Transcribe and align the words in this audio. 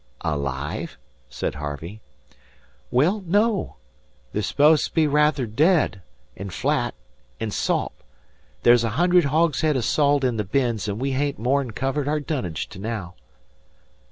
"Alive?" 0.21 0.97
said 1.29 1.53
Harvey. 1.53 2.01
"Well, 2.89 3.21
no. 3.27 3.75
They're 4.33 4.41
so's 4.41 4.85
to 4.87 4.93
be 4.95 5.05
ruther 5.05 5.45
dead 5.45 6.01
an' 6.35 6.49
flat 6.49 6.95
an' 7.39 7.51
salt. 7.51 7.93
There's 8.63 8.83
a 8.83 8.89
hundred 8.97 9.25
hogshead 9.25 9.77
o' 9.77 9.81
salt 9.81 10.23
in 10.23 10.37
the 10.37 10.43
bins, 10.43 10.89
an' 10.89 10.97
we 10.97 11.11
hain't 11.11 11.37
more'n 11.37 11.69
covered 11.69 12.07
our 12.07 12.19
dunnage 12.19 12.67
to 12.69 12.79
now." 12.79 13.13